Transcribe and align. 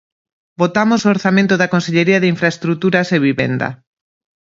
Votamos 0.61 1.01
o 1.03 1.11
orzamento 1.15 1.53
da 1.57 1.71
Consellería 1.73 2.19
de 2.21 2.31
Infraestruturas 2.33 3.07
e 3.15 3.17
Vivenda. 3.27 3.69